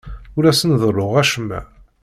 Ur 0.37 0.43
asen-ḍelluɣ 0.45 1.13
acemma. 1.21 1.59